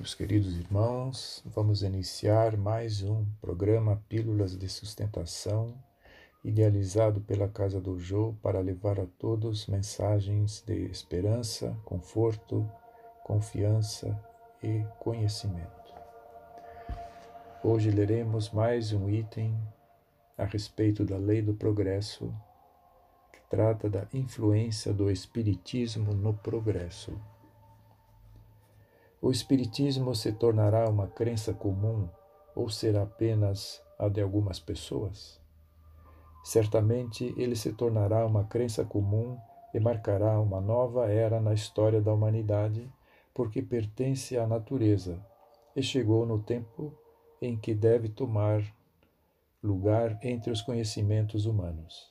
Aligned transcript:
Meus 0.00 0.14
queridos 0.14 0.56
irmãos, 0.56 1.44
vamos 1.44 1.82
iniciar 1.82 2.56
mais 2.56 3.02
um 3.02 3.22
programa 3.38 4.02
Pílulas 4.08 4.56
de 4.56 4.66
Sustentação, 4.66 5.74
idealizado 6.42 7.20
pela 7.20 7.46
Casa 7.46 7.78
do 7.78 7.98
Jô 7.98 8.34
para 8.42 8.60
levar 8.60 8.98
a 8.98 9.04
todos 9.18 9.66
mensagens 9.66 10.64
de 10.66 10.86
esperança, 10.86 11.76
conforto, 11.84 12.66
confiança 13.24 14.18
e 14.62 14.82
conhecimento. 15.00 15.92
Hoje 17.62 17.90
leremos 17.90 18.48
mais 18.52 18.94
um 18.94 19.06
item 19.06 19.54
a 20.38 20.46
respeito 20.46 21.04
da 21.04 21.18
lei 21.18 21.42
do 21.42 21.52
progresso, 21.52 22.34
que 23.30 23.40
trata 23.50 23.90
da 23.90 24.06
influência 24.14 24.94
do 24.94 25.10
Espiritismo 25.10 26.14
no 26.14 26.32
progresso. 26.32 27.20
O 29.22 29.30
Espiritismo 29.30 30.14
se 30.14 30.32
tornará 30.32 30.88
uma 30.88 31.06
crença 31.06 31.52
comum 31.52 32.08
ou 32.56 32.70
será 32.70 33.02
apenas 33.02 33.82
a 33.98 34.08
de 34.08 34.22
algumas 34.22 34.58
pessoas? 34.58 35.38
Certamente 36.42 37.34
ele 37.36 37.54
se 37.54 37.74
tornará 37.74 38.24
uma 38.24 38.44
crença 38.44 38.82
comum 38.82 39.36
e 39.74 39.78
marcará 39.78 40.40
uma 40.40 40.58
nova 40.58 41.10
era 41.10 41.38
na 41.38 41.52
história 41.52 42.00
da 42.00 42.14
humanidade, 42.14 42.90
porque 43.34 43.60
pertence 43.60 44.38
à 44.38 44.46
natureza 44.46 45.22
e 45.76 45.82
chegou 45.82 46.24
no 46.24 46.42
tempo 46.42 46.90
em 47.42 47.58
que 47.58 47.74
deve 47.74 48.08
tomar 48.08 48.64
lugar 49.62 50.18
entre 50.22 50.50
os 50.50 50.62
conhecimentos 50.62 51.44
humanos. 51.44 52.10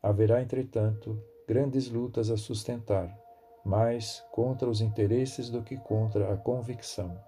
Haverá, 0.00 0.40
entretanto, 0.40 1.20
grandes 1.48 1.90
lutas 1.90 2.30
a 2.30 2.36
sustentar 2.36 3.25
mais 3.66 4.24
contra 4.30 4.70
os 4.70 4.80
interesses 4.80 5.50
do 5.50 5.60
que 5.60 5.76
contra 5.76 6.32
a 6.32 6.36
convicção. 6.36 7.20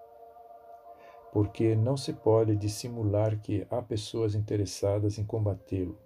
Porque 1.32 1.74
não 1.74 1.96
se 1.96 2.12
pode 2.12 2.54
dissimular 2.54 3.40
que 3.40 3.66
há 3.68 3.82
pessoas 3.82 4.36
interessadas 4.36 5.18
em 5.18 5.24
combatê-lo, 5.24 5.98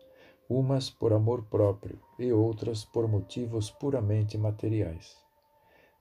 umas 0.48 0.88
por 0.88 1.12
amor 1.12 1.44
próprio 1.44 2.00
e 2.18 2.32
outras 2.32 2.82
por 2.82 3.06
motivos 3.06 3.70
puramente 3.70 4.38
materiais. 4.38 5.18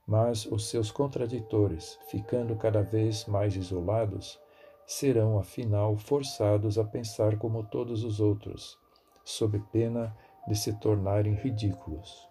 Mas 0.08 0.46
os 0.46 0.70
seus 0.70 0.90
contraditores, 0.90 2.00
ficando 2.08 2.56
cada 2.56 2.82
vez 2.82 3.26
mais 3.26 3.58
isolados, 3.58 4.40
serão 4.86 5.38
afinal 5.38 5.98
forçados 5.98 6.78
a 6.78 6.86
pensar 6.86 7.38
como 7.38 7.66
todos 7.66 8.06
os 8.06 8.22
outros, 8.22 8.80
sob 9.26 9.60
pena 9.74 10.16
de 10.48 10.56
se 10.56 10.72
tornarem 10.80 11.34
ridículos 11.34 12.31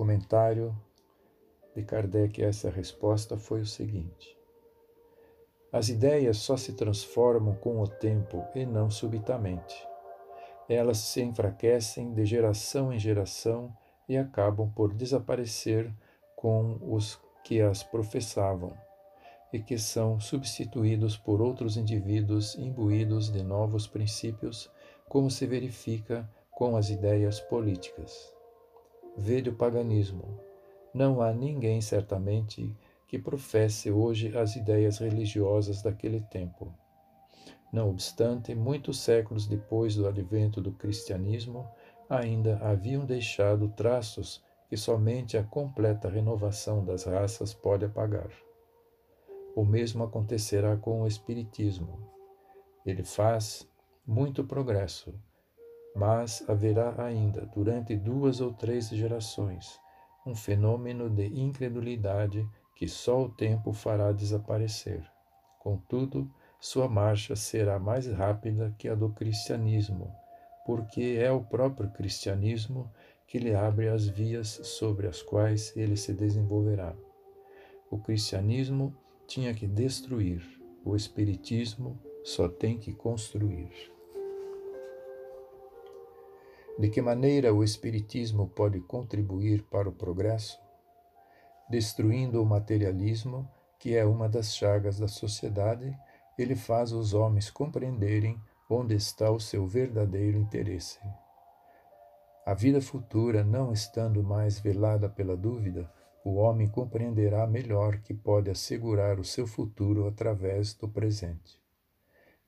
comentário 0.00 0.74
de 1.76 1.82
Kardec 1.82 2.42
a 2.42 2.48
essa 2.48 2.70
resposta 2.70 3.36
foi 3.36 3.60
o 3.60 3.66
seguinte: 3.66 4.34
As 5.70 5.90
ideias 5.90 6.38
só 6.38 6.56
se 6.56 6.72
transformam 6.72 7.54
com 7.56 7.82
o 7.82 7.86
tempo 7.86 8.42
e 8.54 8.64
não 8.64 8.90
subitamente. 8.90 9.86
Elas 10.66 10.96
se 10.96 11.20
enfraquecem 11.20 12.14
de 12.14 12.24
geração 12.24 12.90
em 12.90 12.98
geração 12.98 13.76
e 14.08 14.16
acabam 14.16 14.70
por 14.70 14.94
desaparecer 14.94 15.92
com 16.34 16.78
os 16.80 17.20
que 17.44 17.60
as 17.60 17.82
professavam 17.82 18.72
e 19.52 19.58
que 19.58 19.76
são 19.76 20.18
substituídos 20.18 21.14
por 21.18 21.42
outros 21.42 21.76
indivíduos 21.76 22.54
imbuídos 22.54 23.30
de 23.30 23.42
novos 23.42 23.86
princípios, 23.86 24.70
como 25.06 25.30
se 25.30 25.46
verifica 25.46 26.26
com 26.50 26.74
as 26.74 26.88
ideias 26.88 27.38
políticas. 27.38 28.39
Vede 29.16 29.50
o 29.50 29.54
paganismo. 29.54 30.38
Não 30.94 31.20
há 31.20 31.32
ninguém, 31.32 31.80
certamente, 31.80 32.76
que 33.06 33.18
professe 33.18 33.90
hoje 33.90 34.36
as 34.36 34.56
ideias 34.56 34.98
religiosas 34.98 35.82
daquele 35.82 36.20
tempo. 36.20 36.72
Não 37.72 37.88
obstante, 37.88 38.54
muitos 38.54 38.98
séculos 38.98 39.46
depois 39.46 39.94
do 39.94 40.06
advento 40.06 40.60
do 40.60 40.72
cristianismo, 40.72 41.68
ainda 42.08 42.58
haviam 42.58 43.04
deixado 43.04 43.68
traços 43.68 44.42
que 44.68 44.76
somente 44.76 45.36
a 45.36 45.42
completa 45.42 46.08
renovação 46.08 46.84
das 46.84 47.04
raças 47.04 47.52
pode 47.52 47.84
apagar. 47.84 48.30
O 49.54 49.64
mesmo 49.64 50.04
acontecerá 50.04 50.76
com 50.76 51.02
o 51.02 51.06
Espiritismo. 51.06 51.98
Ele 52.86 53.04
faz 53.04 53.68
muito 54.06 54.44
progresso, 54.44 55.14
mas 56.00 56.42
haverá 56.48 56.94
ainda, 57.04 57.44
durante 57.54 57.94
duas 57.94 58.40
ou 58.40 58.54
três 58.54 58.88
gerações, 58.88 59.78
um 60.24 60.34
fenômeno 60.34 61.10
de 61.10 61.26
incredulidade 61.26 62.48
que 62.74 62.88
só 62.88 63.24
o 63.24 63.28
tempo 63.28 63.70
fará 63.74 64.10
desaparecer. 64.10 65.04
Contudo, 65.58 66.26
sua 66.58 66.88
marcha 66.88 67.36
será 67.36 67.78
mais 67.78 68.06
rápida 68.06 68.74
que 68.78 68.88
a 68.88 68.94
do 68.94 69.10
cristianismo, 69.10 70.10
porque 70.64 71.18
é 71.20 71.30
o 71.30 71.44
próprio 71.44 71.90
cristianismo 71.90 72.90
que 73.26 73.38
lhe 73.38 73.54
abre 73.54 73.90
as 73.90 74.08
vias 74.08 74.48
sobre 74.62 75.06
as 75.06 75.20
quais 75.20 75.76
ele 75.76 75.98
se 75.98 76.14
desenvolverá. 76.14 76.96
O 77.90 77.98
cristianismo 77.98 78.96
tinha 79.26 79.52
que 79.52 79.66
destruir, 79.66 80.42
o 80.82 80.96
espiritismo 80.96 82.00
só 82.24 82.48
tem 82.48 82.78
que 82.78 82.94
construir. 82.94 83.89
De 86.80 86.88
que 86.88 87.02
maneira 87.02 87.52
o 87.52 87.62
Espiritismo 87.62 88.48
pode 88.48 88.80
contribuir 88.80 89.64
para 89.64 89.86
o 89.86 89.92
progresso? 89.92 90.58
Destruindo 91.68 92.42
o 92.42 92.46
materialismo, 92.46 93.46
que 93.78 93.94
é 93.94 94.02
uma 94.02 94.30
das 94.30 94.56
chagas 94.56 94.98
da 94.98 95.06
sociedade, 95.06 95.94
ele 96.38 96.56
faz 96.56 96.90
os 96.90 97.12
homens 97.12 97.50
compreenderem 97.50 98.40
onde 98.70 98.94
está 98.94 99.30
o 99.30 99.38
seu 99.38 99.66
verdadeiro 99.66 100.38
interesse. 100.38 100.98
A 102.46 102.54
vida 102.54 102.80
futura 102.80 103.44
não 103.44 103.74
estando 103.74 104.22
mais 104.22 104.58
velada 104.58 105.06
pela 105.06 105.36
dúvida, 105.36 105.92
o 106.24 106.36
homem 106.36 106.66
compreenderá 106.66 107.46
melhor 107.46 107.98
que 107.98 108.14
pode 108.14 108.50
assegurar 108.50 109.20
o 109.20 109.24
seu 109.24 109.46
futuro 109.46 110.08
através 110.08 110.72
do 110.72 110.88
presente. 110.88 111.60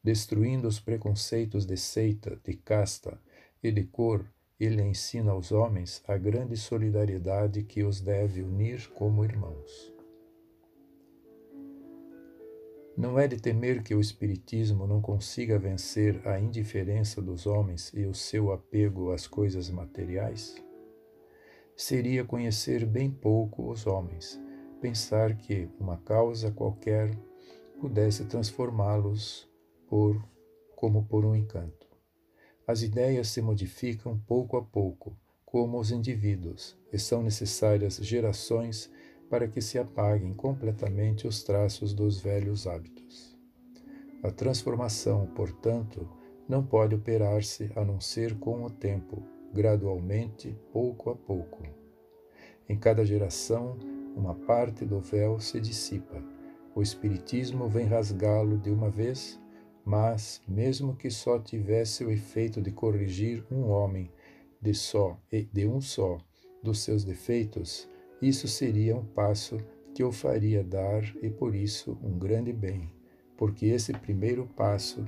Destruindo 0.03 0.67
os 0.67 0.81
preconceitos 0.81 1.67
de 1.67 1.77
seita, 1.77 2.41
de 2.43 2.55
casta, 2.55 3.21
e 3.63 3.85
cor, 3.85 4.27
ele 4.59 4.83
ensina 4.83 5.33
aos 5.33 5.53
homens 5.53 6.03
a 6.07 6.17
grande 6.17 6.57
solidariedade 6.57 7.63
que 7.63 7.85
os 7.85 8.01
deve 8.01 8.43
unir 8.43 8.89
como 8.91 9.25
irmãos. 9.25 9.93
Não 12.97 13.19
é 13.19 13.27
de 13.27 13.41
temer 13.41 13.83
que 13.83 13.95
o 13.95 14.01
Espiritismo 14.01 14.87
não 14.87 15.01
consiga 15.01 15.59
vencer 15.59 16.21
a 16.27 16.39
indiferença 16.39 17.23
dos 17.23 17.47
homens 17.47 17.91
e 17.95 18.05
o 18.05 18.15
seu 18.15 18.53
apego 18.53 19.13
às 19.13 19.27
coisas 19.27 19.71
materiais? 19.71 20.55
Seria 21.75 22.25
conhecer 22.25 22.85
bem 22.85 23.11
pouco 23.11 23.71
os 23.71 23.87
homens, 23.87 24.39
pensar 24.81 25.37
que 25.37 25.69
uma 25.81 25.97
causa 25.97 26.51
qualquer 26.51 27.17
pudesse 27.81 28.27
transformá-los 28.27 29.49
por 29.89 30.23
como 30.77 31.05
por 31.05 31.25
um 31.25 31.35
encanto. 31.35 31.92
As 32.67 32.83
ideias 32.83 33.29
se 33.29 33.43
modificam 33.43 34.19
pouco 34.27 34.57
a 34.57 34.63
pouco, 34.63 35.17
como 35.45 35.79
os 35.79 35.91
indivíduos, 35.91 36.79
e 36.93 36.99
são 36.99 37.23
necessárias 37.23 37.97
gerações 37.97 38.91
para 39.29 39.49
que 39.49 39.61
se 39.61 39.79
apaguem 39.79 40.33
completamente 40.33 41.27
os 41.27 41.43
traços 41.43 41.93
dos 41.93 42.21
velhos 42.21 42.67
hábitos. 42.67 43.37
A 44.23 44.31
transformação, 44.31 45.27
portanto, 45.35 46.09
não 46.49 46.65
pode 46.65 46.95
operar-se 46.95 47.73
a 47.75 47.85
não 47.85 47.99
ser 47.99 48.39
com 48.39 48.63
o 48.63 48.71
tempo, 48.71 49.23
gradualmente, 49.53 50.57
pouco 50.73 51.11
a 51.11 51.17
pouco. 51.17 51.63
Em 52.69 52.79
cada 52.79 53.05
geração, 53.05 53.77
uma 54.15 54.35
parte 54.35 54.85
do 54.85 55.01
véu 55.01 55.41
se 55.41 55.59
dissipa. 55.59 56.23
O 56.75 56.83
Espiritismo 56.83 57.69
vem 57.69 57.87
rasgá-lo 57.87 58.57
de 58.57 58.71
uma 58.71 58.89
vez 58.89 59.41
mas, 59.85 60.41
mesmo 60.47 60.95
que 60.97 61.11
só 61.11 61.39
tivesse 61.39 62.05
o 62.05 62.11
efeito 62.11 62.61
de 62.61 62.71
corrigir 62.71 63.45
um 63.51 63.69
homem 63.69 64.11
de 64.61 64.75
só 64.75 65.19
de 65.53 65.67
um 65.67 65.81
só 65.81 66.19
dos 66.63 66.81
seus 66.81 67.05
defeitos, 67.05 67.89
isso 68.21 68.47
seria 68.47 68.97
um 68.97 69.05
passo 69.05 69.59
que 69.95 70.03
eu 70.03 70.13
faria 70.13 70.63
dar 70.63 71.03
e 71.23 71.29
por 71.29 71.55
isso 71.55 71.99
um 72.03 72.19
grande 72.19 72.53
bem, 72.53 72.91
porque 73.37 73.67
esse 73.67 73.93
primeiro 73.93 74.47
passo 74.57 75.05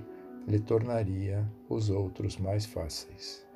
lhe 0.47 0.59
tornaria 0.59 1.49
os 1.69 1.89
outros 1.89 2.37
mais 2.37 2.67
fáceis. 2.67 3.47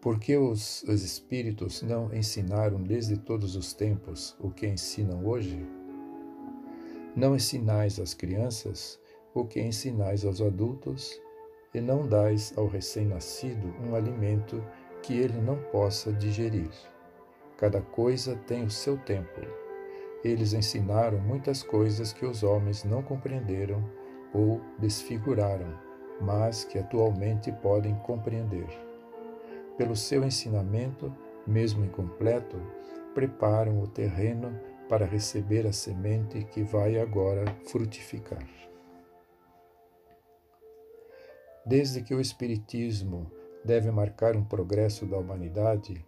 Porque 0.00 0.36
os, 0.36 0.82
os 0.84 1.02
Espíritos 1.02 1.82
não 1.82 2.12
ensinaram 2.14 2.82
desde 2.82 3.18
todos 3.18 3.54
os 3.54 3.72
tempos 3.74 4.34
o 4.40 4.50
que 4.50 4.66
ensinam 4.66 5.26
hoje? 5.26 5.79
Não 7.16 7.34
ensinais 7.34 7.98
às 7.98 8.14
crianças 8.14 9.00
o 9.34 9.44
que 9.44 9.60
ensinais 9.60 10.24
aos 10.24 10.40
adultos, 10.40 11.20
e 11.72 11.80
não 11.80 12.06
dais 12.06 12.52
ao 12.56 12.66
recém-nascido 12.66 13.72
um 13.80 13.94
alimento 13.94 14.62
que 15.02 15.16
ele 15.16 15.40
não 15.40 15.56
possa 15.70 16.12
digerir. 16.12 16.70
Cada 17.56 17.80
coisa 17.80 18.36
tem 18.46 18.64
o 18.64 18.70
seu 18.70 18.96
tempo. 18.98 19.40
Eles 20.24 20.52
ensinaram 20.52 21.18
muitas 21.18 21.62
coisas 21.62 22.12
que 22.12 22.26
os 22.26 22.42
homens 22.42 22.84
não 22.84 23.02
compreenderam 23.02 23.82
ou 24.34 24.60
desfiguraram, 24.78 25.78
mas 26.20 26.64
que 26.64 26.78
atualmente 26.78 27.50
podem 27.52 27.94
compreender. 28.00 28.68
Pelo 29.76 29.96
seu 29.96 30.24
ensinamento, 30.24 31.12
mesmo 31.46 31.84
incompleto, 31.84 32.60
preparam 33.14 33.80
o 33.80 33.86
terreno 33.86 34.58
para 34.90 35.06
receber 35.06 35.68
a 35.68 35.72
semente 35.72 36.44
que 36.46 36.64
vai 36.64 36.98
agora 36.98 37.44
frutificar. 37.68 38.44
Desde 41.64 42.02
que 42.02 42.12
o 42.12 42.20
Espiritismo 42.20 43.30
deve 43.64 43.88
marcar 43.92 44.34
um 44.34 44.44
progresso 44.44 45.06
da 45.06 45.16
humanidade, 45.16 46.04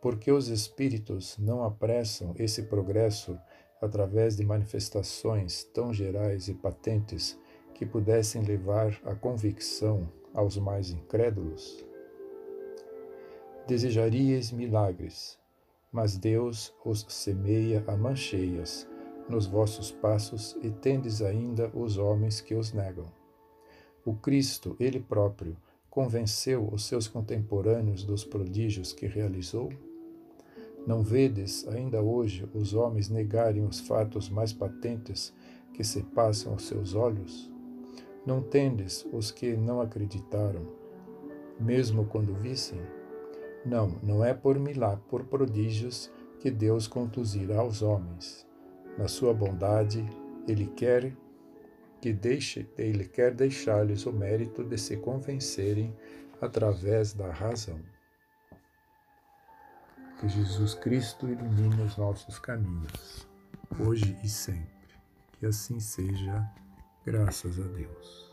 porque 0.00 0.32
os 0.32 0.48
espíritos 0.48 1.36
não 1.36 1.64
apressam 1.64 2.34
esse 2.38 2.62
progresso 2.62 3.38
através 3.78 4.36
de 4.36 4.44
manifestações 4.46 5.62
tão 5.62 5.92
gerais 5.92 6.48
e 6.48 6.54
patentes 6.54 7.38
que 7.74 7.84
pudessem 7.84 8.42
levar 8.42 8.98
à 9.04 9.14
convicção 9.14 10.10
aos 10.32 10.56
mais 10.56 10.88
incrédulos? 10.88 11.84
Desejaríeis 13.66 14.50
milagres, 14.50 15.38
mas 15.94 16.18
Deus 16.18 16.74
os 16.84 17.06
semeia 17.08 17.84
a 17.86 17.96
mancheias 17.96 18.84
nos 19.28 19.46
vossos 19.46 19.92
passos 19.92 20.58
e 20.60 20.68
tendes 20.68 21.22
ainda 21.22 21.70
os 21.72 21.96
homens 21.98 22.40
que 22.40 22.52
os 22.52 22.72
negam. 22.72 23.06
O 24.04 24.12
Cristo, 24.12 24.76
Ele 24.80 24.98
próprio, 24.98 25.56
convenceu 25.88 26.68
os 26.70 26.84
seus 26.84 27.06
contemporâneos 27.06 28.02
dos 28.02 28.24
prodígios 28.24 28.92
que 28.92 29.06
realizou? 29.06 29.72
Não 30.84 31.00
vedes 31.00 31.64
ainda 31.68 32.02
hoje 32.02 32.46
os 32.52 32.74
homens 32.74 33.08
negarem 33.08 33.64
os 33.64 33.78
fatos 33.78 34.28
mais 34.28 34.52
patentes 34.52 35.32
que 35.72 35.84
se 35.84 36.02
passam 36.02 36.54
aos 36.54 36.66
seus 36.66 36.96
olhos? 36.96 37.48
Não 38.26 38.42
tendes 38.42 39.06
os 39.12 39.30
que 39.30 39.56
não 39.56 39.80
acreditaram, 39.80 40.66
mesmo 41.60 42.04
quando 42.04 42.34
vissem? 42.34 42.80
Não, 43.64 43.98
não 44.02 44.24
é 44.24 44.34
por 44.34 44.58
milagre, 44.58 45.02
por 45.08 45.24
prodígios 45.24 46.10
que 46.40 46.50
Deus 46.50 46.86
conduzirá 46.86 47.64
os 47.64 47.80
homens. 47.80 48.46
Na 48.98 49.08
sua 49.08 49.32
bondade, 49.32 50.04
ele 50.46 50.66
quer 50.66 51.16
que 52.00 52.12
deixe, 52.12 52.68
ele 52.76 53.06
quer 53.06 53.32
deixar-lhes 53.32 54.04
o 54.04 54.12
mérito 54.12 54.62
de 54.62 54.76
se 54.76 54.98
convencerem 54.98 55.96
através 56.38 57.14
da 57.14 57.32
razão. 57.32 57.80
Que 60.20 60.28
Jesus 60.28 60.74
Cristo 60.74 61.26
ilumine 61.26 61.80
os 61.82 61.96
nossos 61.96 62.38
caminhos, 62.38 63.26
hoje 63.80 64.18
e 64.22 64.28
sempre. 64.28 64.68
Que 65.38 65.46
assim 65.46 65.80
seja, 65.80 66.46
graças 67.06 67.58
a 67.58 67.66
Deus. 67.68 68.23